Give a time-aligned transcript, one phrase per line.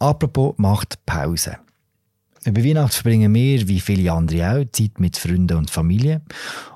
[0.00, 1.58] Apropos macht Pause.
[2.46, 6.22] Über Weihnachten verbringen wir, wie viele andere auch, Zeit mit Freunden und Familie.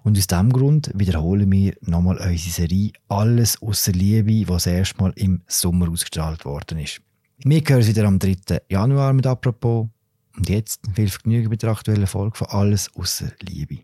[0.02, 5.02] Und aus diesem Grund wiederholen wir nochmal unsere Serie «Alles außer Liebe», die das erste
[5.02, 7.00] Mal im Sommer ausgestrahlt worden ist.
[7.38, 8.60] Wir hören wieder am 3.
[8.69, 9.88] Januar mit «Apropos».
[10.37, 13.79] Und jetzt viel Vergnügen bei der aktuellen Folge von «Alles außer Liebe».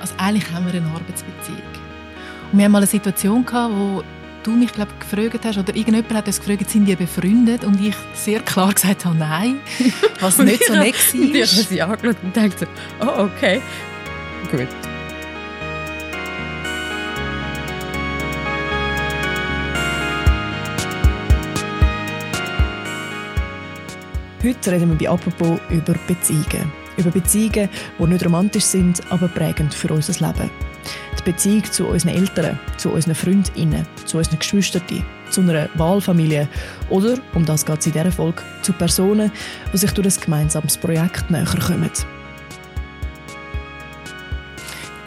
[0.00, 1.58] Also eigentlich haben wir eine Arbeitsbeziehung.
[2.50, 4.02] Und wir haben mal eine Situation gehabt, wo
[4.48, 7.64] du mich glaub, gefragt hast, oder irgendjemand hat uns gefragt, sind die befreundet?
[7.64, 9.60] Und ich sehr klar gesagt habe, nein,
[10.20, 11.34] was nicht so nett war.
[11.34, 12.66] Ich habe sie angeschaut und dachte,
[13.00, 13.60] oh, okay,
[14.50, 14.68] gut.
[24.42, 26.72] Heute reden wir bei «Apropos» über Beziehungen.
[26.96, 30.67] Über Beziehungen, die nicht romantisch sind, aber prägend für unser Leben.
[31.18, 34.82] Die Beziehung zu unseren Eltern, zu unseren Freundinnen, zu unseren Geschwistern,
[35.30, 36.48] zu einer Wahlfamilie
[36.88, 39.30] oder, um das geht es in dieser Folge, zu Personen,
[39.72, 41.90] die sich durch ein gemeinsames Projekt näher kommen.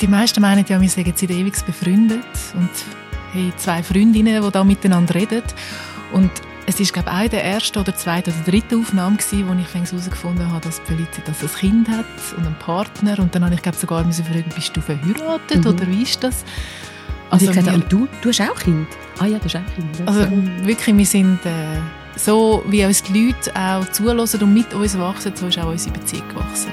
[0.01, 2.23] Die meisten meinen ja, wir seien jetzt ewig befreundet
[2.55, 2.69] und
[3.33, 5.43] haben zwei Freundinnen, die da miteinander reden.
[6.11, 6.31] Und
[6.71, 9.73] es ist glaube ich auch der erste oder zweite oder dritte Aufnahme gewesen, wo ich
[9.73, 12.05] herausgefunden habe, dass Felicitas ein Kind hat
[12.37, 15.67] und einen Partner und dann habe ich glaube sogar müssen fragen, bist du verheiratet mhm.
[15.67, 16.45] oder wie ist das?
[17.29, 18.87] Also und ich gesagt, du, du hast auch Kind?
[19.19, 20.07] Ah ja, du hast auch Kind.
[20.07, 20.27] Also
[20.65, 21.79] wirklich, wir sind äh,
[22.15, 25.93] so, wie uns die Leute auch zulassen und mit uns wachsen, so ist auch unsere
[25.93, 26.71] Beziehung gewachsen.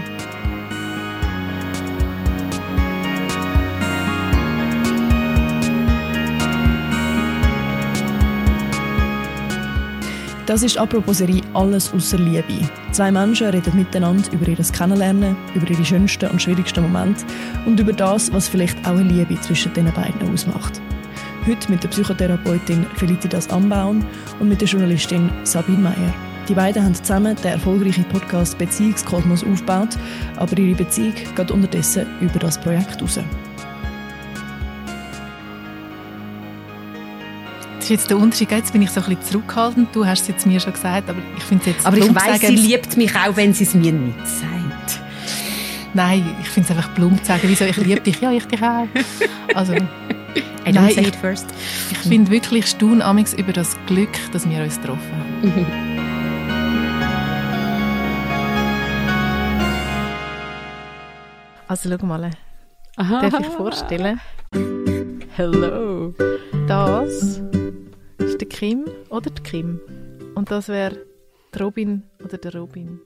[10.49, 12.67] Das ist apropos Serie «Alles außer Liebe».
[12.93, 17.23] Zwei Menschen reden miteinander über ihr Kennenlernen, über ihre schönsten und schwierigsten Momente
[17.67, 20.81] und über das, was vielleicht auch eine Liebe zwischen den beiden ausmacht.
[21.47, 24.03] Heute mit der Psychotherapeutin Felicitas Ambaun
[24.41, 26.15] und mit der Journalistin Sabine Meyer.
[26.49, 29.99] Die beiden haben zusammen den erfolgreichen Podcast Beziehungskosmos aufgebaut,
[30.37, 33.21] aber ihre Beziehung geht unterdessen über das Projekt heraus.
[37.89, 38.51] Ist jetzt der Unterschied.
[38.51, 39.95] Jetzt bin ich so ein bisschen zurückhaltend.
[39.95, 42.41] Du hast es jetzt mir schon gesagt, aber ich finde es jetzt Aber ich weiß,
[42.41, 45.01] sie liebt mich auch, wenn sie es mir nicht sagt.
[45.95, 48.21] Nein, ich finde es einfach plump zu sagen, wieso ich liebe dich.
[48.21, 48.87] Ja, ich dich auch.
[49.55, 49.73] Also,
[50.67, 51.47] I don't say it first.
[51.91, 53.03] Ich, ich finde wirklich staun
[53.37, 55.13] über das Glück, dass wir uns getroffen
[55.43, 55.67] haben.
[61.71, 62.31] Also schau mal,
[62.97, 63.29] Aha.
[63.29, 64.19] darf ich vorstellen?
[65.37, 66.15] Hello.
[66.67, 67.43] Das
[68.59, 69.81] Kim oder die Kim.
[70.35, 71.07] Und das wäre
[71.61, 72.99] Robin oder der Robin.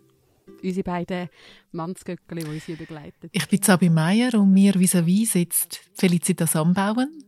[0.62, 1.28] Unsere beiden
[1.72, 3.28] Mannsgöckchen, die uns hier begleiten.
[3.32, 7.22] Ich bin Sabine Meier und mir vis-à-vis sitzt Felicitas Ambauen.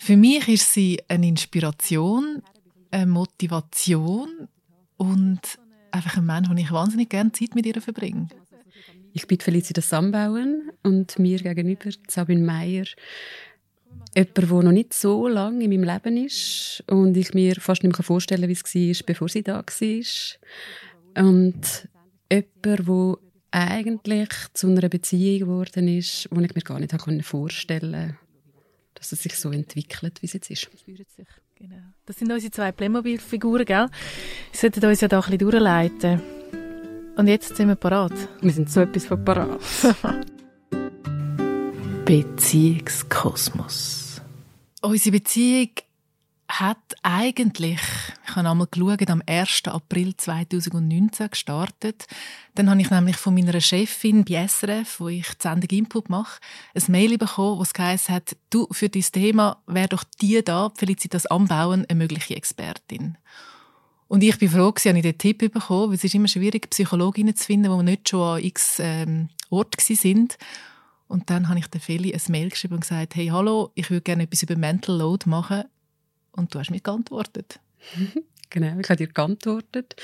[0.00, 2.42] Für mich ist sie eine Inspiration,
[2.90, 4.48] eine Motivation
[4.96, 5.40] und
[5.92, 8.30] einfach ein Mensch, wo ich wahnsinnig gerne Zeit mit ihr verbringe.
[9.12, 12.86] Ich bin Felicitas Sambauen und mir gegenüber Sabine Meier
[14.14, 17.96] jemand, der noch nicht so lange in meinem Leben ist und ich mir fast nicht
[17.96, 21.24] mehr vorstellen kann, wie es war, bevor sie da war.
[21.24, 21.88] Und
[22.30, 23.16] jemand, der
[23.50, 26.94] eigentlich zu einer Beziehung geworden ist, die ich mir gar nicht
[27.24, 28.18] vorstellen konnte,
[28.94, 30.70] dass es sich so entwickelt, wie es jetzt ist.
[31.56, 31.76] Genau.
[32.06, 33.86] Das sind unsere zwei Playmobil-Figuren, gell?
[34.52, 36.20] Sie sollten uns ja da ein bisschen durchleiten.
[37.16, 38.12] Und jetzt sind wir parat.
[38.40, 39.60] Wir sind so etwas von parat.
[42.04, 44.20] Beziehungskosmos.
[44.80, 45.70] Unsere Beziehung
[46.48, 47.80] hat eigentlich,
[48.26, 49.62] ich habe einmal geschaut, am 1.
[49.66, 52.06] April 2019 gestartet.
[52.56, 56.40] Dann habe ich nämlich von meiner Chefin bei SRF, wo ich die Sendung Input mache,
[56.74, 61.26] ein Mail bekommen, es geheißen hat, du, für dieses Thema wäre doch die da, Felicitas
[61.26, 63.16] Anbauen, eine mögliche Expertin.
[64.08, 67.36] Und ich bin froh, dass ich den Tipp bekommen weil es ist immer schwierig, Psychologinnen
[67.36, 70.36] zu finden, die nicht schon an x ähm, Ort sind.
[71.12, 74.00] Und dann habe ich der Feli ein Mail geschrieben und gesagt, hey, hallo, ich würde
[74.00, 75.64] gerne etwas über Mental Load machen.
[76.30, 77.60] Und du hast mir geantwortet.
[78.48, 79.94] genau, ich habe dir geantwortet.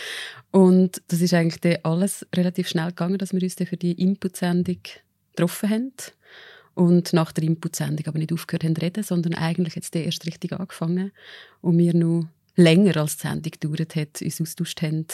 [0.51, 4.81] Und das ist eigentlich alles relativ schnell gegangen, dass wir uns dann für die Input-Sendung
[5.31, 5.93] getroffen haben.
[6.75, 10.53] Und nach der Input-Sendung aber nicht aufgehört haben zu reden, sondern eigentlich jetzt erst richtig
[10.53, 11.13] angefangen.
[11.63, 15.07] Und wir noch länger als die Sendung gedauert hat, uns austauscht haben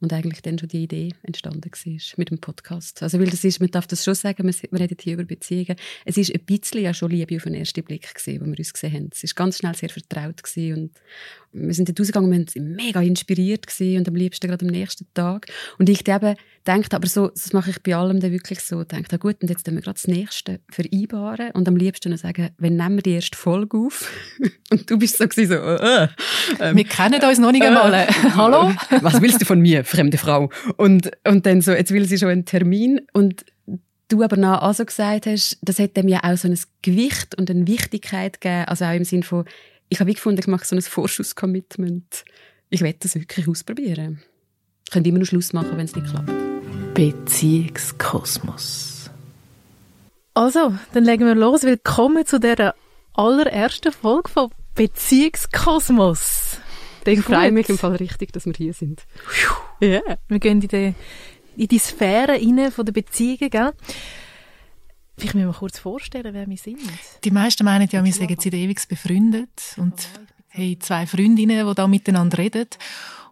[0.00, 3.02] und eigentlich dann schon die Idee entstanden war mit dem Podcast.
[3.02, 5.76] Also weil das ist, man darf das schon sagen, wir, wir reden hier über Beziehungen.
[6.04, 8.72] Es ist ein bisschen ja schon Liebe auf den ersten Blick gewesen, wo wir uns
[8.72, 9.10] gesehen haben.
[9.12, 10.90] Es ist ganz schnell sehr vertraut gewesen und
[11.60, 15.06] wir sind dort rausgegangen, wir waren mega inspiriert gewesen und am liebsten gerade am nächsten
[15.14, 15.46] Tag.
[15.78, 19.08] Und ich eben denke, aber so, das mache ich bei allem dann wirklich so, denke,
[19.14, 22.76] ah, gut, und jetzt wir gerade das Nächste vereinbaren und am liebsten noch sagen, wenn
[22.76, 24.10] nehmen wir die erste Folge auf?
[24.70, 26.08] und du bist so gewesen, so, äh,
[26.58, 27.92] äh, Wir kennen uns noch nicht einmal.
[27.92, 28.72] Äh, Hallo?
[29.02, 30.50] Was willst du von mir, fremde Frau?
[30.76, 33.44] Und, und dann so, jetzt will sie schon einen Termin und
[34.08, 37.50] du aber noch also gesagt hast, das hat dem ja auch so ein Gewicht und
[37.50, 39.44] eine Wichtigkeit gegeben, also auch im Sinne von,
[39.88, 42.24] ich habe gefunden, ich mache so ein Vorschusscommitment.
[42.70, 44.22] Ich werde das wirklich ausprobieren.
[44.84, 46.30] Ich könnte immer noch Schluss machen, wenn es nicht klappt.
[46.94, 49.10] Beziehungskosmos.
[50.34, 51.62] Also, dann legen wir los.
[51.62, 52.74] Willkommen zu der
[53.14, 56.58] allerersten Folge von Beziehungskosmos.
[57.04, 59.06] Ich freue mich im Fall richtig, dass wir hier sind.
[59.80, 59.88] Ja.
[59.88, 60.18] Yeah.
[60.28, 60.94] Wir gehen in die,
[61.56, 63.72] in die Sphäre rein von der Beziehungen, gell?
[65.18, 66.78] Vielleicht müssen wir kurz vorstellen, wer wir sind.
[67.24, 70.08] Die meisten meinen ja, wir sind seit ewig befreundet und
[70.50, 72.68] haben zwei Freundinnen, die da miteinander reden.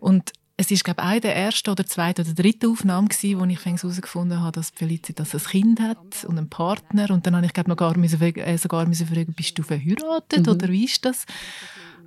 [0.00, 3.44] Und es ist, glaube ich, eine der ersten oder zweiten oder dritten Aufnahmen gewesen, wo
[3.44, 7.10] ich herausgefunden habe, dass Felicitas ein Kind hat und einen Partner.
[7.10, 10.46] Und dann habe ich, glaube noch gar müssen, äh, sogar müssen fragen, bist du verheiratet
[10.46, 10.52] mhm.
[10.52, 11.26] oder wie ist das?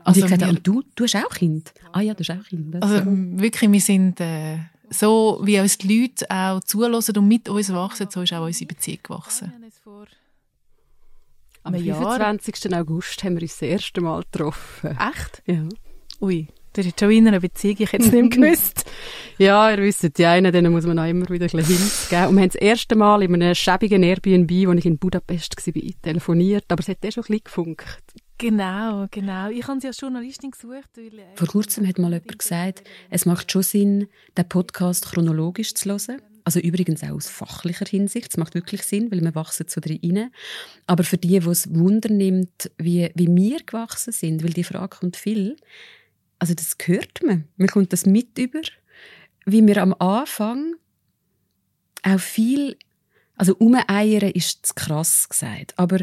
[0.03, 1.73] Also, und, gesagt, und du, du hast auch Kind?
[1.91, 2.75] Ah ja, du hast auch Kind.
[2.81, 4.19] Also, also wirklich, wir sind...
[4.19, 4.57] Äh,
[4.89, 8.67] so wie uns die Leute auch zulassen und mit uns wachsen, so ist auch unsere
[8.67, 9.53] Beziehung gewachsen.
[11.63, 12.73] Am 25.
[12.73, 14.97] August haben wir uns das erste Mal getroffen.
[14.97, 15.43] Echt?
[15.45, 15.63] Ja.
[16.21, 18.89] Ui, das ist schon in einer Beziehung, ich hätte es nicht gewusst.
[19.37, 22.27] ja, ihr wisst, die einen, denen muss man auch immer wieder ein bisschen Hilfe geben.
[22.27, 26.01] Und wir haben das erste Mal in einem schäbigen Airbnb, wo ich in Budapest war,
[26.01, 27.85] telefoniert, aber es hat eh schon ein bisschen gefunkt.
[28.39, 29.49] Genau, genau.
[29.49, 30.89] Ich habe sie als Journalistin gesucht.
[30.95, 34.07] Weil, äh, Vor kurzem hat mal jemand gesagt, es macht schon Sinn,
[34.37, 36.21] den Podcast chronologisch zu hören.
[36.45, 38.31] Also übrigens auch aus fachlicher Hinsicht.
[38.31, 40.31] Es macht wirklich Sinn, weil wir wachsen zu rein.
[40.87, 44.97] Aber für die, die es Wunder nimmt, wie, wie wir gewachsen sind, weil die Frage
[44.97, 45.57] kommt viel,
[46.39, 47.43] also das hört man.
[47.57, 48.61] Man kommt das mit über,
[49.45, 50.75] wie wir am Anfang
[52.03, 52.77] auch viel,
[53.35, 55.99] also umeiern ist zu krass gesagt, aber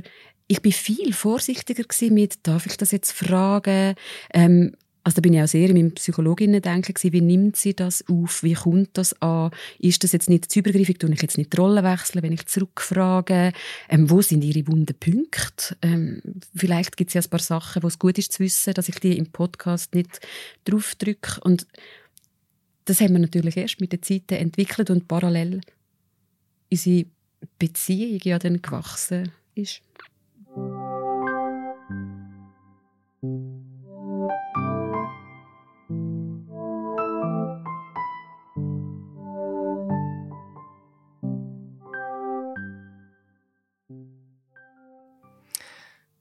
[0.49, 3.95] ich bin viel vorsichtiger mit, darf ich das jetzt fragen?
[4.33, 4.77] Ähm,
[5.07, 8.55] also da bin ich auch sehr in meinem Psychologinnen-Denken wie nimmt sie das auf, wie
[8.55, 11.85] kommt das an, ist das jetzt nicht zu übergriffig, tue ich jetzt nicht die Rolle
[11.85, 13.53] wechseln, wenn ich zurückfrage,
[13.89, 15.77] ähm, wo sind ihre wunden Punkte?
[15.81, 16.23] Ähm,
[16.57, 18.99] vielleicht gibt es ja ein paar Sachen, wo es gut ist zu wissen, dass ich
[18.99, 20.19] die im Podcast nicht
[20.65, 21.69] draufdrücke und
[22.85, 25.61] das haben wir natürlich erst mit der Zeit entwickelt und parallel
[26.69, 27.07] unsere
[27.61, 29.83] Beziehung ja dann gewachsen ist.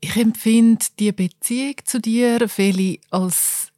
[0.07, 3.72] Ich empfinde die Beziehung zu dir, Feli, als,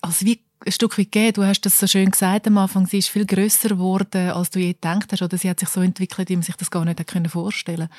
[0.00, 1.32] als wie ein Stück weit gegeben.
[1.32, 2.86] Du hast das so schön gesagt am Anfang.
[2.86, 5.20] Sie ist viel größer geworden, als du je gedacht hast.
[5.20, 7.94] Oder sie hat sich so entwickelt, wie man sich das gar nicht vorstellen konnte.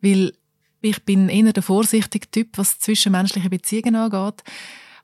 [0.00, 0.32] Weil
[0.80, 4.42] ich bin eher der vorsichtige Typ, was zwischenmenschliche Beziehungen angeht.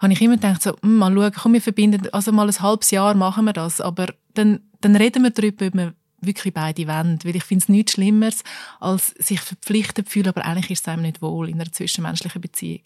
[0.00, 2.91] Habe ich immer gedacht, so, hm, mal schauen, komm, wir verbinden, also mal ein halbes
[2.91, 3.81] Jahr machen wir das.
[3.81, 7.19] Aber dann, dann reden wir darüber, ob wir wirklich beide wollen.
[7.25, 8.43] Weil ich finde es nichts Schlimmeres,
[8.78, 12.40] als sich verpflichtet zu fühlen, aber eigentlich ist es einem nicht wohl in einer zwischenmenschlichen
[12.40, 12.82] Beziehung.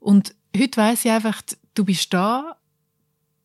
[0.00, 1.42] Und heute weiss ich einfach,
[1.74, 2.56] du bist da,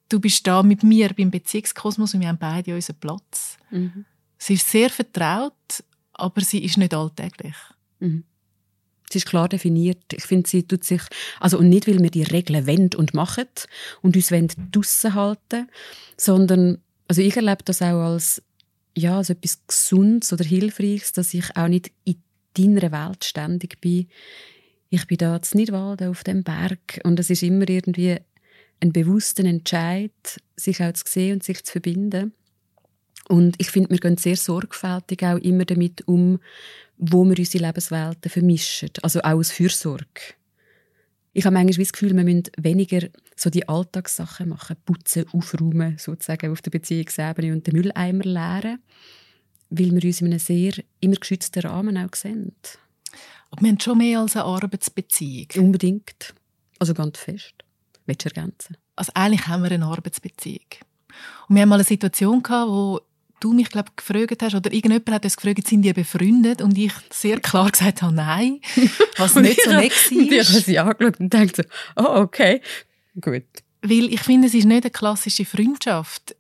[0.10, 3.58] du bist da mit mir beim Beziehungskosmos und wir haben beide unseren Platz.
[3.70, 4.06] Mhm.
[4.38, 5.84] Sie ist sehr vertraut,
[6.14, 7.56] aber sie ist nicht alltäglich.
[8.00, 8.24] Mhm.
[9.10, 10.04] Sie ist klar definiert.
[10.12, 11.02] Ich finde, sie tut sich,
[11.40, 13.48] also, und nicht, weil wir die Regeln wenden und machen
[14.02, 15.70] und uns draussen halten,
[16.18, 18.44] sondern, also ich erlebe das auch als,
[18.98, 22.18] ja, als etwas Gesundes oder Hilfreiches, dass ich auch nicht in
[22.54, 24.08] deiner Welt ständig bin.
[24.90, 28.18] Ich bin da in Nidwalden auf dem Berg und es ist immer irgendwie
[28.80, 30.12] ein bewusster Entscheid,
[30.56, 32.34] sich auch zu sehen und sich zu verbinden.
[33.28, 36.40] Und ich finde, wir gehen sehr sorgfältig auch immer damit um,
[36.98, 38.90] wo wir unsere Lebenswelten vermischen.
[39.02, 40.34] Also auch aus Fürsorge.
[41.38, 46.52] Ich habe manchmal das Gefühl, wir müssen weniger so die Alltagssachen machen, putzen, aufräumen, sozusagen
[46.52, 48.80] auf der Beziehungsebene und den Mülleimer leeren,
[49.70, 52.56] weil wir uns in einem sehr immer geschützten Rahmen auch sehen.
[53.52, 55.46] Aber wir haben schon mehr als eine Arbeitsbeziehung.
[55.58, 56.34] Unbedingt.
[56.80, 57.54] Also ganz fest.
[58.08, 58.76] Willst du ergänzen?
[58.96, 60.66] Also eigentlich haben wir eine Arbeitsbeziehung.
[61.50, 63.00] Und wir haben mal eine Situation gehabt, wo
[63.40, 66.62] du mich glaub, gefragt hast, oder irgendjemand hat uns gefragt, sind die befreundet?
[66.62, 68.60] Und ich sehr klar gesagt habe, nein,
[69.18, 70.18] was nicht so nett war.
[70.18, 71.64] Und ich habe sie angeschaut und dachte
[71.96, 72.62] so, oh, okay,
[73.20, 73.44] gut.
[73.82, 76.36] Weil ich finde, es ist nicht eine klassische Freundschaft.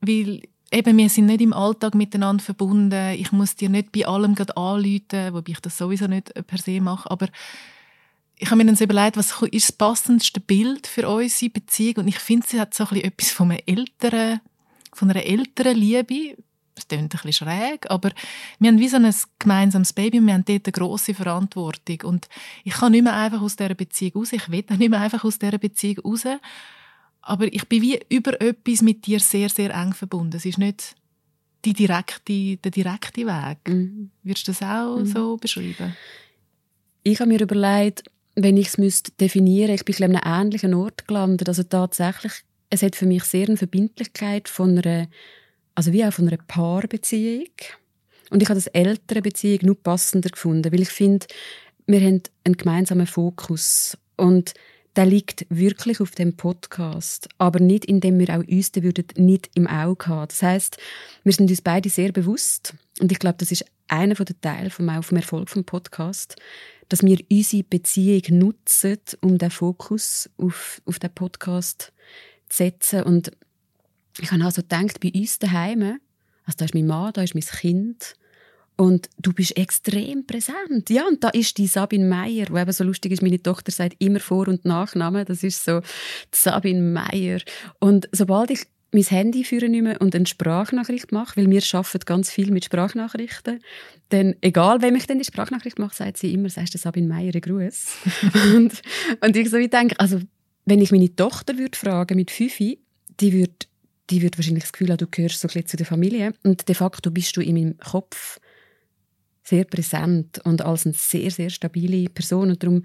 [0.00, 3.14] Weil eben, wir sind nicht im Alltag miteinander verbunden.
[3.14, 6.80] Ich muss dir nicht bei allem gerade anrufen, wobei ich das sowieso nicht per se
[6.80, 7.10] mache.
[7.10, 7.28] Aber
[8.36, 12.08] ich habe mir dann so überlegt, was ist das passendste Bild für unsere Beziehung und
[12.08, 14.40] ich finde, sie hat so ein bisschen etwas von einer älteren,
[14.94, 16.36] von einer älteren Liebe.
[16.74, 18.10] Das klingt ein bisschen schräg, aber
[18.58, 22.28] wir haben wie so ein gemeinsames Baby und wir haben dort eine grosse Verantwortung und
[22.64, 25.38] ich kann nicht mehr einfach aus dieser Beziehung raus, ich will nicht mehr einfach aus
[25.38, 26.24] dieser Beziehung raus,
[27.22, 30.36] aber ich bin wie über etwas mit dir sehr, sehr eng verbunden.
[30.36, 30.96] Es ist nicht
[31.64, 33.58] die direkte, der direkte Weg.
[33.68, 34.10] Mhm.
[34.22, 35.06] Würdest du das auch mhm.
[35.06, 35.96] so beschreiben?
[37.02, 41.06] Ich habe mir überlegt, wenn ich es definieren müsste, ich bin an einem ähnlichen Ort
[41.06, 41.48] gelandet.
[41.48, 42.32] Also tatsächlich,
[42.74, 45.08] es hat für mich sehr eine Verbindlichkeit von einer,
[45.74, 47.48] also wie auch von einer Paarbeziehung.
[48.30, 51.26] Und ich habe das ältere Beziehung nur passender gefunden, weil ich finde,
[51.86, 54.54] wir haben einen gemeinsamen Fokus und
[54.96, 59.66] der liegt wirklich auf dem Podcast, aber nicht, indem wir auch uns würden nicht im
[59.66, 60.28] Auge haben.
[60.28, 60.78] Das heißt,
[61.24, 65.02] wir sind uns beide sehr bewusst und ich glaube, das ist einer der Teile vom,
[65.02, 66.36] vom Erfolg vom Podcast,
[66.88, 73.02] dass wir unsere Beziehung nutzen, um den Fokus auf, auf den Podcast zu setzen.
[73.02, 73.30] Und
[74.20, 75.98] ich habe also gedacht, bei uns daheim,
[76.44, 78.16] also da ist mein Mann, da ist mein Kind,
[78.76, 80.90] und du bist extrem präsent.
[80.90, 83.22] Ja, und da ist die Sabine Meyer, die eben so lustig ist.
[83.22, 85.24] Meine Tochter sagt immer Vor- und Nachname.
[85.24, 85.80] Das ist so
[86.32, 87.40] Sabine Meyer.
[87.78, 92.30] Und sobald ich mein Handy führen nehme und eine Sprachnachricht mache, weil wir arbeiten ganz
[92.30, 93.60] viel mit Sprachnachrichten,
[94.08, 97.40] dann, egal wem ich denn die Sprachnachricht mache, sagt sie immer, sagst du Sabine einen
[97.40, 97.96] Gruß.
[98.54, 98.72] und,
[99.20, 100.20] und ich so wie denke, also,
[100.64, 102.80] wenn ich meine Tochter würde fragen mit Fifi,
[103.20, 103.54] die würde
[104.10, 106.34] die würde wahrscheinlich das Gefühl haben, du gehörst so ein zu der Familie.
[106.42, 108.38] Und de facto bist du in meinem Kopf
[109.42, 112.50] sehr präsent und als eine sehr, sehr stabile Person.
[112.50, 112.84] Und darum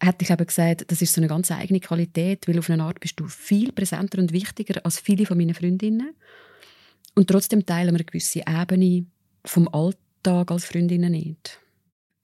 [0.00, 3.00] hätte ich eben gesagt, das ist so eine ganz eigene Qualität, weil auf eine Art
[3.00, 6.14] bist du viel präsenter und wichtiger als viele von meinen Freundinnen.
[7.14, 9.06] Und trotzdem teilen wir eine gewisse Ebene
[9.44, 11.58] vom Alltag als Freundinnen nicht.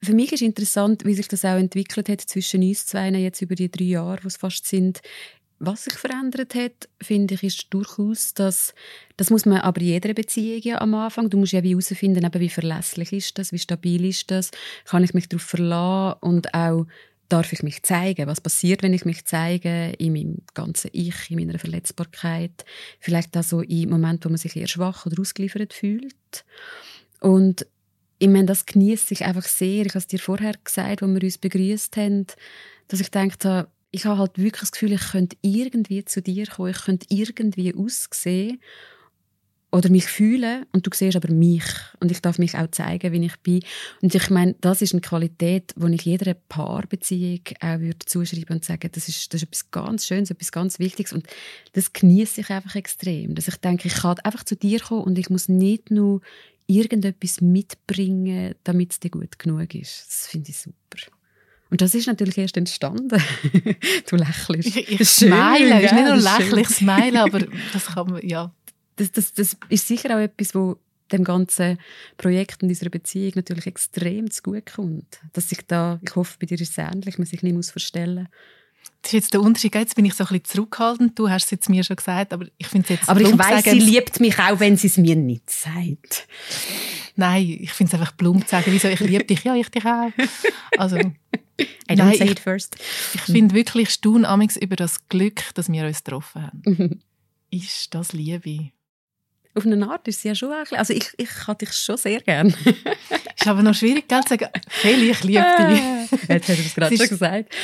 [0.05, 3.55] Für mich ist interessant, wie sich das auch entwickelt hat zwischen uns zwei jetzt über
[3.55, 5.01] die drei Jahre, was fast sind.
[5.61, 8.75] Was sich verändert hat, finde ich, ist durchaus, dass
[9.17, 11.31] das muss man aber in jeder Beziehung ja am Anfang.
[11.31, 14.51] Du musst ja wie herausfinden, wie verlässlich ist das, wie stabil ist das,
[14.85, 16.87] kann ich mich darauf verlassen und auch
[17.29, 18.27] darf ich mich zeigen?
[18.27, 22.65] Was passiert, wenn ich mich zeige in meinem ganzen Ich, in meiner Verletzbarkeit?
[23.01, 26.45] Vielleicht auch so in Momenten, wo man sich eher schwach oder ausgeliefert fühlt.
[27.21, 27.67] Und
[28.25, 29.85] ich meine, das genieße ich einfach sehr.
[29.85, 32.27] Ich habe es dir vorher gesagt, als wir uns begrüßt haben,
[32.89, 36.71] dass ich dachte, ich habe halt wirklich das Gefühl, ich könnte irgendwie zu dir kommen,
[36.71, 38.61] ich könnte irgendwie aussehen
[39.73, 41.65] oder mich fühlen und du siehst aber mich
[42.01, 43.61] und ich darf mich auch zeigen, wie ich bin.
[44.01, 48.65] Und ich meine, das ist eine Qualität, die ich jeder Paarbeziehung auch würde zuschreiben und
[48.65, 51.27] sagen, das ist, das ist etwas ganz Schönes, etwas ganz Wichtiges und
[51.75, 55.19] das genieße ich einfach extrem, dass ich denke, ich kann einfach zu dir kommen und
[55.19, 56.23] ich muss nicht nur
[56.67, 60.07] irgendetwas mitbringen, damit es dir gut genug ist.
[60.09, 60.99] Das finde ich super.
[61.71, 63.21] Und das ist natürlich erst entstanden.
[64.09, 64.77] du lächelst.
[64.77, 67.41] Ich, ich smile, ist nicht nur lächeln, smile, aber
[67.73, 68.55] das kann man, ja.
[68.97, 70.79] Das, das, das ist sicher auch etwas, wo
[71.11, 71.79] dem ganzen
[72.17, 75.21] Projekt und unserer Beziehung natürlich extrem zu gut kommt.
[75.33, 78.29] Dass sich da, ich hoffe, bei dir ist es ähnlich, man sich nicht muss verstellen
[79.05, 79.75] das ist jetzt der Unterschied.
[79.75, 81.19] Jetzt bin ich so ein bisschen zurückhaltend.
[81.19, 83.63] Du hast es jetzt mir schon gesagt, aber ich finde es jetzt Aber ich weiß,
[83.63, 86.27] sie liebt mich auch, wenn sie es mir nicht sagt.
[87.15, 89.45] Nein, ich finde es einfach plump zu sagen, wieso ich liebe dich.
[89.45, 90.11] Ja, ich dich auch.
[90.79, 90.97] Also,
[91.91, 92.77] I say it first.
[93.15, 94.27] Ich, finde wirklich staun
[94.61, 97.03] über das Glück, dass wir uns getroffen haben.
[97.51, 98.71] ist das Liebe?
[99.57, 101.97] Auf eine Art ist es ja schon ein bisschen, also ich, ich habe dich schon
[101.97, 102.49] sehr gern.
[103.37, 106.29] ist aber noch schwierig, zu sagen, Feli, ich liebe dich.
[106.29, 107.55] Jetzt hast du es gerade schon gesagt.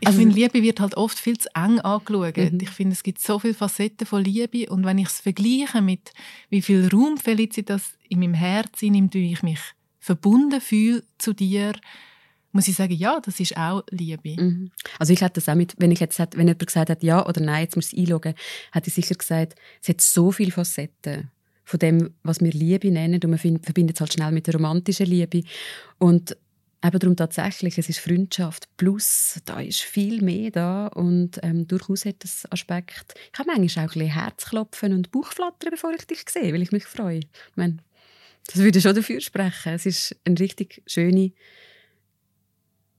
[0.00, 2.36] Ich also, finde, Liebe wird halt oft viel zu eng angeschaut.
[2.36, 2.58] Mhm.
[2.60, 6.12] Ich finde, es gibt so viele Facetten von Liebe und wenn ich es vergleiche mit
[6.50, 9.60] wie viel Raum Felicitas in meinem Herzen nimmt, wie ich mich
[10.00, 11.74] verbunden fühle zu dir,
[12.52, 14.40] muss ich sagen, ja, das ist auch Liebe.
[14.40, 14.70] Mhm.
[14.98, 17.40] Also ich hätte das auch mit, wenn ich jetzt wenn jemand gesagt hat, ja oder
[17.40, 18.34] nein, jetzt muss ich einloggen,
[18.72, 21.30] hätte ich sicher gesagt, es hat so viele Facetten
[21.64, 25.06] von dem, was wir Liebe nennen und man verbindet es halt schnell mit der romantischen
[25.06, 25.42] Liebe
[25.98, 26.36] und
[26.84, 32.04] eben darum tatsächlich, es ist Freundschaft plus, da ist viel mehr da und ähm, durchaus
[32.04, 36.24] hat das Aspekt, ich habe manchmal auch ein bisschen Herzklopfen und Bauchflattern, bevor ich dich
[36.28, 37.20] sehe, weil ich mich freue.
[37.20, 37.78] Ich meine,
[38.46, 39.74] das würde schon dafür sprechen.
[39.74, 41.32] Es ist eine richtig schöne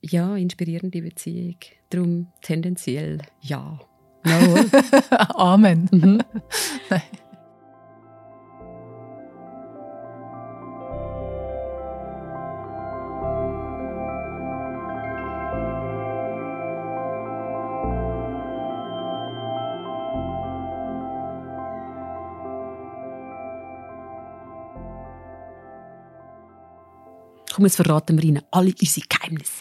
[0.04, 1.58] ja, inspirierende Beziehung.
[1.90, 3.80] Darum tendenziell ja.
[4.26, 4.56] No.
[5.36, 5.90] Amen.
[5.92, 6.22] Mhm.
[27.54, 29.52] Komm, jetzt verraten wir Ihnen alle unsere Geheimnisse.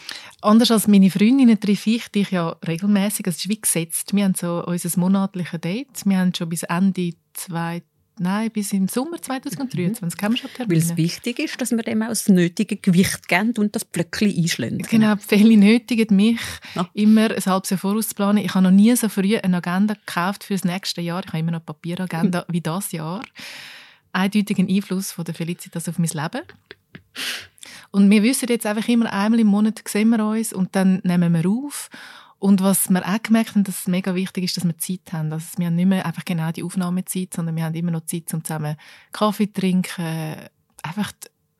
[0.42, 3.26] Anders als meine Freundinnen treffe ich dich ja regelmäßig.
[3.26, 4.14] Es ist wie gesetzt.
[4.14, 6.04] Wir haben so unser monatliches Date.
[6.04, 7.82] Wir haben schon bis Ende zwei,
[8.18, 10.24] nein, bis im Sommer 2023 mhm.
[10.24, 10.80] haben wir schon Termine.
[10.80, 14.36] Weil es wichtig ist, dass wir dem auch das nötige Gewicht geben und das Blöckchen
[14.36, 14.78] einschlagen.
[14.78, 16.40] Genau, viele nötigen mich,
[16.74, 16.88] ja.
[16.94, 18.44] immer ein halbes Jahr vorauszuplanen.
[18.44, 21.22] Ich habe noch nie so früh eine Agenda gekauft für das nächste Jahr.
[21.24, 23.22] Ich habe immer noch eine Papieragenda wie das Jahr.
[24.12, 26.42] Eindeutigen Einfluss von der Felicitas auf mein Leben.
[27.90, 31.32] Und wir wissen jetzt einfach immer, einmal im Monat sehen wir uns und dann nehmen
[31.34, 31.90] wir auf.
[32.38, 35.32] Und was wir auch gemerkt haben, dass es mega wichtig ist, dass wir Zeit haben.
[35.32, 38.32] Also wir haben nicht mehr einfach genau die Aufnahmezeit, sondern wir haben immer noch Zeit,
[38.34, 38.76] um zusammen
[39.12, 40.36] Kaffee zu trinken,
[40.82, 41.12] einfach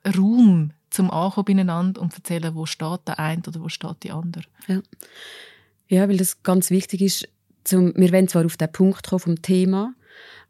[0.05, 4.11] Raum zum Ankommen beieinander und zu erzählen, wo steht der eine oder wo steht die
[4.11, 4.45] andere.
[4.67, 4.83] Ja,
[5.89, 7.29] ja weil das ganz wichtig ist,
[7.65, 9.95] zum, wir wollen zwar auf den Punkt kommen vom Thema,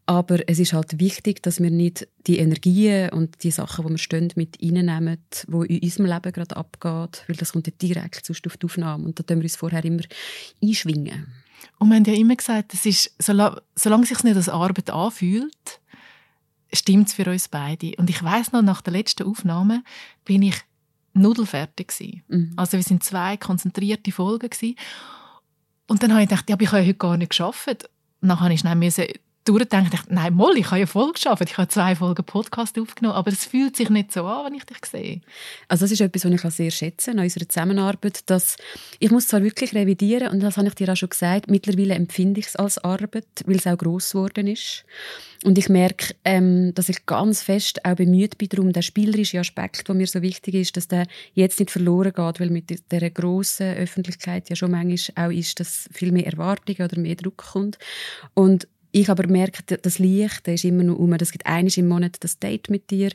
[0.06, 3.98] aber es ist halt wichtig, dass wir nicht die Energien und die Sachen, die wir
[3.98, 8.46] stehen, mit reinnehmen, die in unserem Leben gerade abgeht, weil das kommt ja direkt sonst
[8.46, 10.02] auf die Aufnahme und da tun wir uns vorher immer
[10.62, 11.28] einschwingen.
[11.78, 14.90] Und wir haben ja immer gesagt, das ist, solange, solange es sich nicht als Arbeit
[14.90, 15.80] anfühlt,
[16.72, 17.92] stimmt es für uns beide.
[17.96, 19.84] Und ich weiß noch, nach der letzten Aufnahme
[20.24, 20.56] bin ich
[21.14, 22.22] nudelfertig gewesen.
[22.28, 22.52] Mhm.
[22.56, 24.76] Also wir sind zwei konzentrierte Folgen gewesen.
[25.86, 27.88] Und dann habe ich gedacht, ja, ich habe heute gar nicht geschafft.
[28.20, 28.76] Und dann habe ich schnell
[29.44, 31.42] durchdenke, ich, nein, Moll, ich habe ja voll geschafft.
[31.46, 34.64] Ich habe zwei Folgen Podcast aufgenommen, aber es fühlt sich nicht so an, wenn ich
[34.64, 35.20] dich sehe.
[35.68, 38.56] Also das ist etwas, was ich sehr schätze an unserer Zusammenarbeit, dass
[38.98, 42.40] ich muss zwar wirklich revidieren und das habe ich dir auch schon gesagt, mittlerweile empfinde
[42.40, 44.84] ich es als Arbeit, weil es auch gross geworden ist.
[45.44, 49.88] Und ich merke, ähm, dass ich ganz fest auch bemüht bin darum, der spielerische Aspekt,
[49.88, 53.74] der mir so wichtig ist, dass der jetzt nicht verloren geht, weil mit der grossen
[53.74, 57.78] Öffentlichkeit ja schon manchmal auch ist, dass viel mehr Erwartungen oder mehr Druck kommt.
[58.34, 61.16] Und ich aber merke, das Licht das ist immer noch um.
[61.16, 63.10] Das gibt eines im Monat das Date mit dir.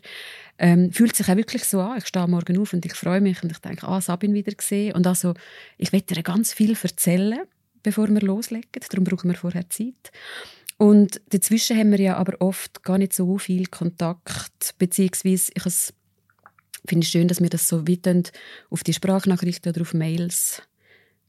[0.57, 1.99] Ähm, fühlt sich auch wirklich so an.
[1.99, 4.95] Ich stehe morgen auf und ich freue mich und ich denke, ah, Sabine wieder gesehen.
[4.95, 5.35] Und also,
[5.77, 7.41] ich werde dir ganz viel erzählen,
[7.83, 8.67] bevor wir loslegen.
[8.89, 10.11] Darum brauchen wir vorher Zeit.
[10.77, 15.63] Und dazwischen haben wir ja aber oft gar nicht so viel Kontakt, beziehungsweise ich
[16.89, 18.31] finde es schön, dass wir das so weit
[18.69, 20.61] auf die Sprachnachrichten oder auf Mails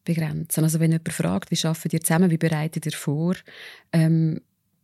[0.08, 0.64] begrenzen.
[0.64, 3.34] Also wenn jemand fragt, wie arbeitet ihr zusammen, wie bereitet ihr vor,
[3.92, 4.40] ähm,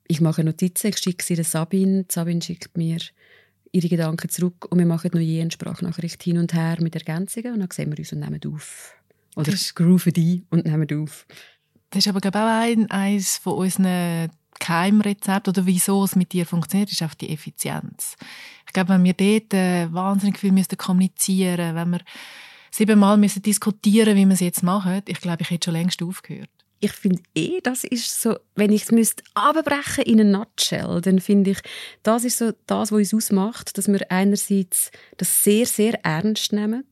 [0.07, 2.99] ich mache Notizen, ich schicke sie der Sabine, Sabine schickt mir
[3.73, 7.54] ihre Gedanken zurück und wir machen noch je eine Sprachnachricht hin und her mit Ergänzungen
[7.54, 8.95] und dann sehen wir uns und nehmen auf.
[9.34, 11.26] Oder grooven die und nehmen auf.
[11.91, 16.32] Das ist aber glaube ich, auch ein, eines von unseren Keimrezept oder wieso es mit
[16.32, 18.17] dir funktioniert, ist auch die Effizienz.
[18.67, 22.00] Ich glaube, wenn wir dort äh, wahnsinnig viel müssen kommunizieren, wenn wir
[22.75, 26.50] siebenmal müssen diskutieren, wie wir es jetzt machen, ich glaube, ich hätte schon längst aufgehört.
[26.80, 31.52] Ich finde eh, das ist so, wenn ich es abbrechen in eine Nutshell, dann finde
[31.52, 31.58] ich,
[32.02, 36.84] das ist so das, was uns ausmacht, dass wir einerseits das sehr, sehr ernst nehmen.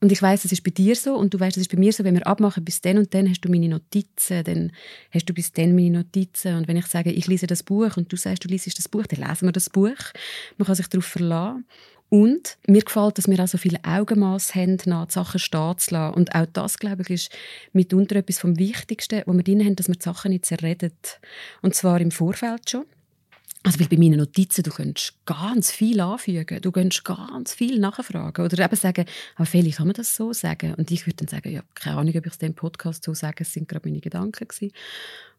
[0.00, 1.90] Und ich weiß, das ist bei dir so und du weißt, das ist bei mir
[1.90, 4.72] so, wenn wir abmachen, bis dann und dann hast du meine Notizen, dann
[5.10, 6.56] hast du bis dann meine Notizen.
[6.56, 9.06] Und wenn ich sage, ich lese das Buch und du sagst, du liest das Buch,
[9.06, 9.96] dann lesen wir das Buch.
[10.58, 11.64] Man kann sich darauf verlassen.
[12.14, 16.14] Und mir gefällt, dass wir auch so viele Augenmaß haben, nach Sachen stehen zu lassen.
[16.14, 17.32] Und auch das, glaube ich, ist
[17.72, 20.92] mitunter etwas vom Wichtigsten, wo wir drin haben, dass wir die Sachen nicht zerreden.
[21.60, 22.84] Und zwar im Vorfeld schon.
[23.64, 28.44] Also weil bei meinen Notizen, du könntest ganz viel anfügen, du könntest ganz viel nachfragen
[28.44, 30.74] oder eben sagen, aber Feli, kann man das so sagen?
[30.74, 33.42] Und ich würde dann sagen, ja, keine Ahnung, ob ich es dem Podcast so sage,
[33.42, 34.72] es sind gerade meine Gedanken gewesen.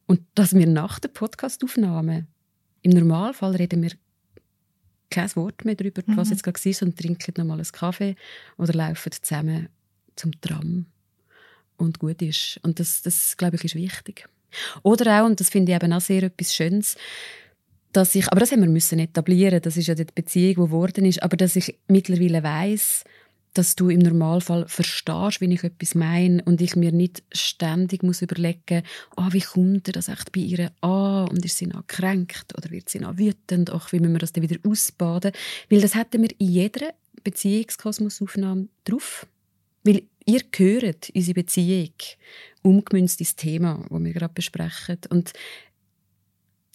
[0.07, 2.27] Und dass wir nach der Podcastaufnahme,
[2.81, 3.91] im Normalfall reden wir
[5.10, 6.18] kein Wort mehr darüber, mhm.
[6.18, 8.15] was jetzt gerade war, und trinken nochmal einen Kaffee
[8.58, 9.70] oder laufen zusammen
[10.15, 10.86] zum Tram
[11.78, 12.60] und gut ist.
[12.63, 14.28] Und das, das glaube ich, ist wichtig.
[14.84, 16.96] Oder auch, und das finde ich eben auch sehr etwas Schönes,
[17.91, 21.06] dass ich, aber das haben wir müssen etablieren, das ist ja die Beziehung, die geworden
[21.06, 23.04] ist, aber dass ich mittlerweile weiß,
[23.58, 28.22] dass du im Normalfall verstehst, wenn ich etwas meine und ich mir nicht ständig muss
[28.22, 28.84] überlegen,
[29.15, 31.28] oh, wie kommt das echt bei ihr an?
[31.30, 34.34] Und ist sie noch gekränkt oder wird sie noch wütend, ach, wie müssen wir das
[34.34, 35.32] dann wieder ausbaden,
[35.70, 39.26] weil das hätten wir in jeder Beziehungskosmosaufnahme drauf,
[39.84, 41.94] weil ihr gehört unsere Beziehung
[42.62, 44.98] umgemünzt ins Thema, das wir gerade besprechen.
[45.10, 45.34] Und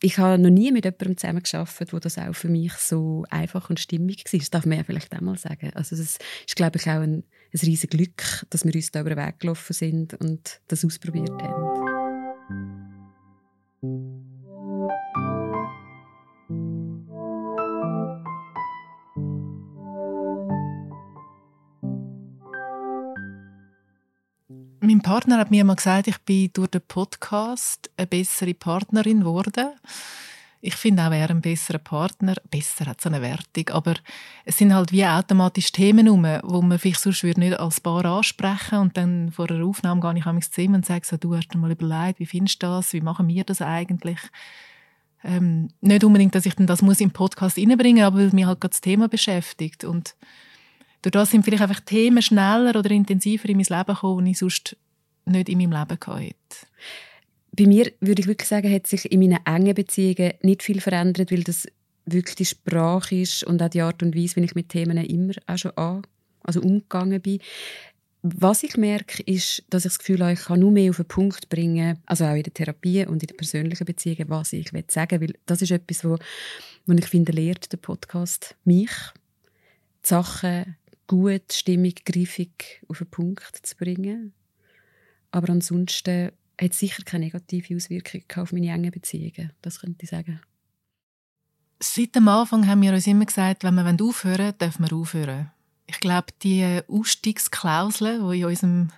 [0.02, 3.78] ich habe noch nie mit jemandem zusammengearbeitet, wo das auch für mich so einfach und
[3.78, 4.38] stimmig war.
[4.38, 5.70] Das darf man ja vielleicht auch mal sagen.
[5.74, 9.10] Also es ist, glaube ich, auch ein, ein riesiges Glück, dass wir uns da über
[9.10, 11.79] den Weg gelaufen sind und das ausprobiert haben.
[25.00, 29.70] Mein Partner hat mir mal gesagt, ich bin durch den Podcast eine bessere Partnerin geworden.
[30.60, 32.34] Ich finde auch, er ein besserer Partner.
[32.50, 33.70] Besser hat so eine Wertung.
[33.70, 33.94] Aber
[34.44, 38.78] es sind halt wie automatisch Themen rum, wo man vielleicht sonst nicht als Paar ansprechen
[38.78, 41.56] und dann vor einer Aufnahme gehe ich ins Zimmer und sage so, du hast dir
[41.56, 42.92] mal überlegt, wie findest du das?
[42.92, 44.18] Wie machen wir das eigentlich?
[45.24, 48.60] Ähm, nicht unbedingt, dass ich dann das muss im Podcast reinbringen aber weil mich halt
[48.60, 49.82] gerade das Thema beschäftigt.
[49.82, 50.14] Und
[51.00, 54.38] durch das sind vielleicht einfach Themen schneller oder intensiver in mein Leben gekommen, die ich
[54.38, 54.76] sonst
[55.24, 56.34] nicht in meinem Leben hatte.
[57.52, 61.30] Bei mir würde ich wirklich sagen, hat sich in meinen engen Beziehungen nicht viel verändert,
[61.32, 61.66] weil das
[62.06, 65.34] wirklich die Sprache ist und auch die Art und Weise, wie ich mit Themen immer
[65.46, 66.02] auch schon an,
[66.42, 67.40] also umgegangen bin.
[68.22, 71.06] Was ich merke, ist, dass ich das Gefühl habe, ich kann nur mehr auf den
[71.06, 74.84] Punkt bringen, also auch in der Therapie und in den persönlichen Beziehungen, was ich will
[74.88, 75.34] sagen will.
[75.46, 76.18] Das ist etwas, wo,
[76.86, 78.90] wo ich finde, lehrt der Podcast mich,
[80.04, 84.34] die Sachen gut, stimmig, griffig auf den Punkt zu bringen.
[85.30, 89.52] Aber ansonsten hat es sicher keine negative Auswirkung auf meine engen Beziehungen.
[89.62, 90.40] Das könnte ich sagen.
[91.82, 95.50] Seit dem Anfang haben wir uns immer gesagt, wenn wir aufhören dürfen wir aufhören.
[95.86, 98.90] Ich glaube, die Ausstiegsklausel, die in unserem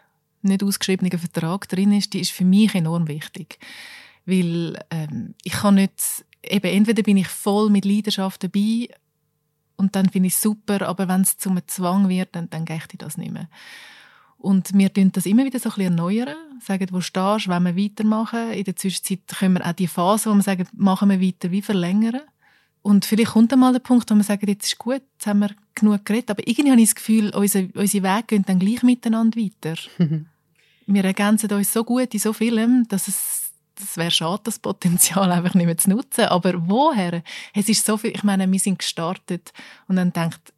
[0.42, 3.59] nicht ausgeschriebenen Vertrag drin ist, die ist für mich enorm wichtig.
[4.27, 8.88] Weil ähm, ich kann nicht, eben entweder bin ich voll mit Leidenschaft dabei
[9.77, 12.77] und dann finde ich es super, aber wenn es zum Zwang wird, dann, dann gehe
[12.77, 13.49] ich das nicht mehr.
[14.42, 17.76] Und wir tun das immer wieder so ein bisschen erneuern, sagen, wo stehst, wenn wir
[17.76, 18.52] weitermachen.
[18.52, 21.62] In der Zwischenzeit können wir auch die Phase, wo wir sagen, machen wir weiter, wie
[21.62, 22.22] verlängern.
[22.83, 25.38] Und vielleicht kommt dann mal der Punkt, wo wir sagen, jetzt ist gut, jetzt haben
[25.38, 26.31] wir genug geredet.
[26.33, 29.76] Aber irgendwie habe ich das Gefühl, unsere, unsere Wege gehen dann gleich miteinander weiter.
[30.87, 35.33] wir ergänzen uns so gut in so vielem, dass es das wäre schade, das Potenzial
[35.33, 36.26] einfach nicht mehr zu nutzen.
[36.26, 37.22] Aber woher?
[37.55, 39.52] Es ist so viel, ich meine, wir sind gestartet
[39.88, 40.52] und dann denkt,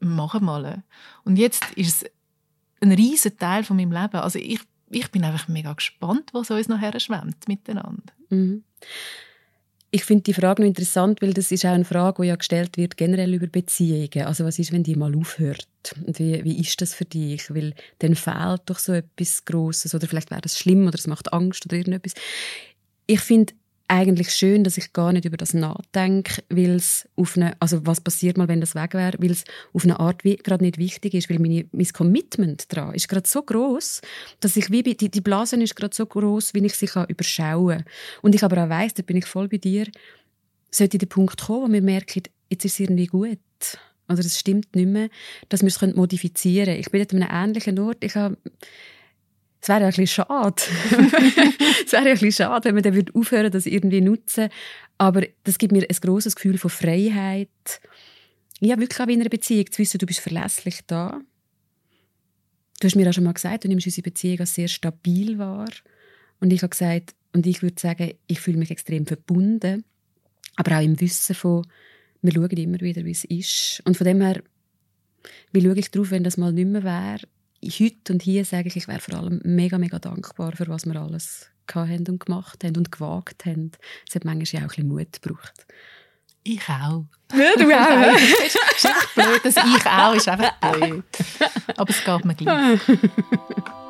[0.00, 0.82] machen mal.
[1.24, 2.10] Und jetzt ist es
[2.80, 4.16] ein riesen Teil von meinem Leben.
[4.16, 4.60] Also ich,
[4.90, 8.12] ich bin einfach mega gespannt, was uns nachher schwemmt miteinander.
[8.30, 8.64] Mhm.
[9.90, 12.76] Ich finde die Frage noch interessant, weil das ist auch eine Frage, die ja gestellt
[12.76, 14.26] wird generell über Beziehungen.
[14.26, 15.66] Also was ist, wenn die mal aufhört?
[16.06, 17.48] Und wie, wie ist das für dich?
[17.54, 21.32] Weil dann fehlt doch so etwas Grosses oder vielleicht wäre das schlimm oder es macht
[21.32, 22.12] Angst oder irgendetwas.
[23.06, 23.54] Ich finde,
[23.88, 28.00] eigentlich schön, dass ich gar nicht über das nachdenke, weil es auf eine, also was
[28.00, 31.14] passiert mal, wenn das weg wäre, weil es auf eine Art wie gerade nicht wichtig
[31.14, 34.02] ist, weil meine, mein Commitment daran ist gerade so groß,
[34.40, 37.84] dass ich wie die, die Blase ist gerade so groß, wie ich sie kann überschauen.
[38.20, 39.86] Und ich aber auch weiss, da bin ich voll bei dir,
[40.70, 43.38] sollte der Punkt kommen, wo wir merken, jetzt ist es irgendwie gut.
[44.08, 45.08] Oder es stimmt nicht mehr,
[45.48, 46.80] dass wir es modifizieren können.
[46.80, 48.02] Ich bin an einem ähnlichen Ort.
[48.02, 48.38] Ich habe
[49.60, 50.54] es wäre ja ein bisschen schade.
[51.84, 54.48] es wäre ja ein bisschen schade, wenn man dann aufhören würde, das irgendwie nutzen.
[54.98, 57.48] Aber das gibt mir ein grosses Gefühl von Freiheit.
[58.60, 61.20] Ja, wirklich auch in einer Beziehung zu wissen, du bist verlässlich da.
[62.80, 65.70] Du hast mir auch schon mal gesagt, du nimmst unsere Beziehung als sehr stabil wahr.
[66.40, 69.84] Und ich habe gesagt, und ich würde sagen, ich fühle mich extrem verbunden.
[70.56, 71.66] Aber auch im Wissen von,
[72.22, 73.82] wir schauen immer wieder, wie es ist.
[73.84, 74.42] Und von dem her,
[75.52, 77.26] wie schaue ich darauf, wenn das mal nicht mehr wäre?
[77.64, 80.96] Heute und hier sage ich, ich wäre vor allem mega, mega dankbar für was wir
[81.00, 83.72] alles haben und gemacht haben und gewagt haben.
[84.08, 85.66] Es hat manchmal auch ein bisschen Mut gebraucht.
[86.44, 87.04] Ich auch.
[87.32, 88.16] Ja, du auch.
[88.16, 91.04] es ist einfach blöd, das Ich auch ist einfach blöd.
[91.76, 92.80] Aber es geht mir gleich.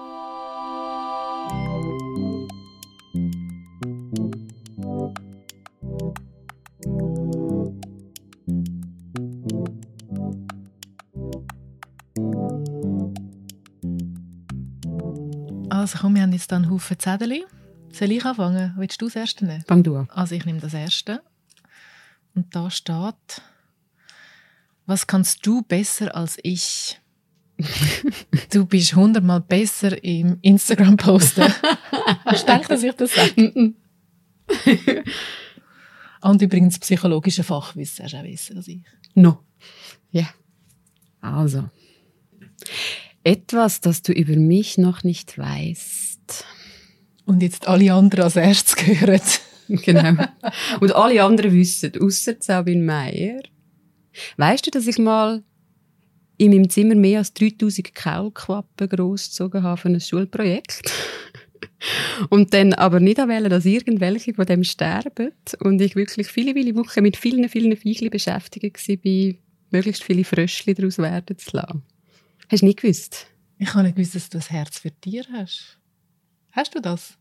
[15.88, 17.46] Also komm, wir haben jetzt hier einen Haufen Zettel.
[17.92, 18.74] Soll ich anfangen?
[18.76, 19.64] Willst du das erste nehmen?
[19.66, 20.10] Fang du an.
[20.10, 21.22] Also ich nehme das erste.
[22.34, 23.40] Und da steht,
[24.84, 27.00] was kannst du besser als ich?
[28.52, 31.44] du bist hundertmal besser im Instagram-Posten.
[32.26, 33.72] Hast du gedacht, dass ich das sage?
[36.20, 38.82] Und übrigens psychologische Fachwissen hast du auch besser als ich.
[39.14, 39.42] No.
[40.10, 40.20] Ja.
[40.20, 40.34] Yeah.
[41.22, 41.70] Also.
[43.28, 46.46] Etwas, das du über mich noch nicht weißt.
[47.26, 49.20] Und jetzt alle anderen als erstes gehören.
[49.68, 50.24] genau.
[50.80, 53.42] Und alle anderen wissen, außer Sabine Meier.
[54.38, 55.42] Weißt du, dass ich mal
[56.38, 60.90] in meinem Zimmer mehr als 3000 Kaulquappen großgezogen habe für ein Schulprojekt?
[62.30, 65.32] und dann aber nicht wählen, dass irgendwelche von dem sterben.
[65.60, 69.34] Und ich wirklich viele, viele Wochen mit vielen, vielen Viechli beschäftigt war,
[69.70, 71.82] möglichst viele Fröschli daraus werden zu lassen.
[72.50, 73.26] Hast du nicht gewusst?
[73.58, 75.78] Ich habe nicht gewusst, dass du ein Herz für Tiere hast.
[76.52, 77.18] Hast du das?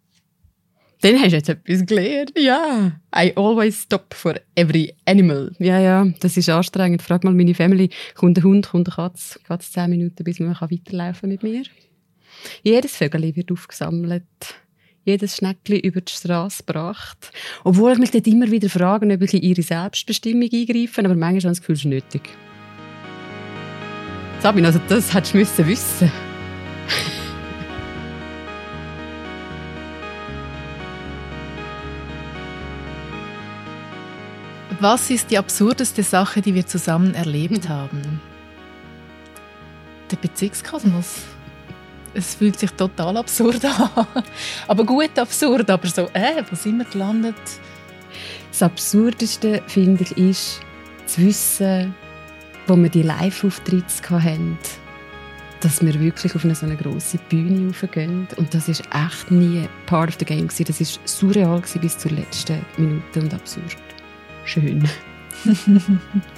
[1.02, 2.32] Dann hast du jetzt etwas gelernt.
[2.38, 3.00] Ja.
[3.16, 5.54] I always stop for every animal.
[5.60, 7.02] Ja, ja, das ist anstrengend.
[7.02, 7.90] Frag mal meine Family.
[8.16, 9.40] Kommt ein Hund, kommt eine Katze.
[9.48, 11.64] Geht es zehn Minuten, bis man weiterlaufen mit mir?
[12.64, 14.24] Jedes Vögel wird aufgesammelt.
[15.08, 17.32] jedes Schneckchen über die Straße gebracht.
[17.64, 21.30] Obwohl ich mich dort immer wieder frage, ob ich in ihre Selbstbestimmung eingreifen, aber manchmal
[21.30, 22.30] habe ich das Gefühl, es ist nötig.
[24.48, 26.12] Sabine, also das hättest du müssen wissen
[34.80, 38.22] Was ist die absurdeste Sache, die wir zusammen erlebt haben?
[40.10, 41.24] Der Beziehungskosmos.
[42.14, 44.08] Es fühlt sich total absurd an.
[44.70, 47.36] aber gut absurd, aber so, äh, wo sind wir gelandet?
[48.50, 50.62] Das Absurdeste, finde ich, ist
[51.06, 51.94] zu wissen,
[52.68, 54.58] wo wir die Live-Auftritte hatten,
[55.62, 58.28] dass wir wirklich auf eine so eine grosse Bühne raufgehen.
[58.36, 60.48] Und das ist echt nie part of the game.
[60.48, 63.78] Das war surreal bis zur letzten Minute und absurd.
[64.46, 64.88] Schön.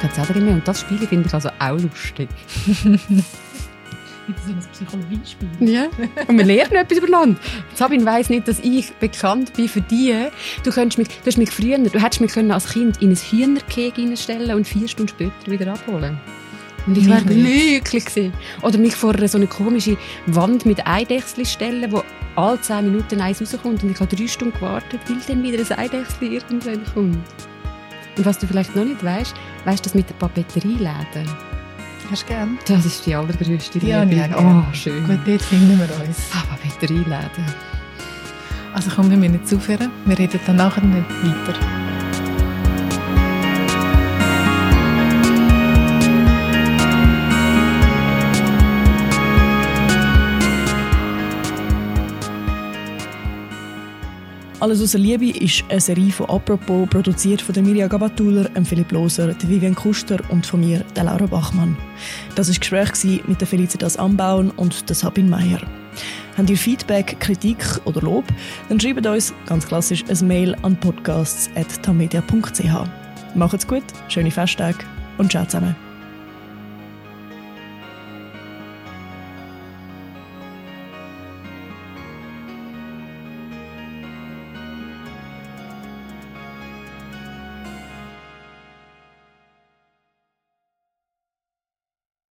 [0.00, 0.54] Gerade selber mehr.
[0.54, 2.28] Und das Spiel finde ich also auch lustig.
[4.46, 5.48] so ein Psychologiespiel.
[5.60, 5.88] Ja,
[6.26, 7.40] und wir lernen etwas übereinander.
[7.74, 10.14] Sabine weiss nicht, dass ich bekannt bin für die.
[10.64, 13.16] Du, könntest mich, du hast mich früher, du hättest mich können als Kind in ein
[13.16, 16.18] Hühnerkeg stellen und vier Stunden später wieder abholen.
[16.86, 18.32] Und ich wäre glücklich gewesen.
[18.62, 22.02] Oder mich vor so eine komische Wand mit Eidechsel stellen, wo
[22.34, 23.82] alle zehn Minuten eins rauskommt.
[23.82, 27.47] Und ich habe drei Stunden gewartet, weil dann wieder ein Eidechsel irgendwann kommt.
[28.18, 31.26] Und was du vielleicht noch nicht weißt, weißt du das mit der Papeterieläden?
[32.10, 32.58] Hast du gern?
[32.66, 34.16] Das ist die allergrößte Ja, Liebe.
[34.16, 34.28] ja.
[34.36, 35.06] Oh, schön.
[35.06, 36.18] Gut, dort finden wir uns.
[36.34, 37.44] Ah, Papeterieläden.
[38.74, 39.90] Also kommen wir müssen jetzt aufhören.
[40.04, 41.87] Wir reden dann nachher nicht weiter.
[54.68, 59.74] Alles außer Liebe ist eine Serie von «Apropos», produziert von Mirja Gabatuller, Philipp Loser, Vivian
[59.74, 61.74] Kuster und von mir, der Laura Bachmann.
[62.34, 65.62] Das war Gespräch mit der Felicitas Anbauen und der Sabine Meyer.
[66.36, 68.26] Habt ihr Feedback, Kritik oder Lob?
[68.68, 73.36] Dann schreibt uns, ganz klassisch, ein Mail an podcasts.tamedia.ch.
[73.36, 74.80] Macht's gut, schöne Festtage
[75.16, 75.87] und ciao zusammen.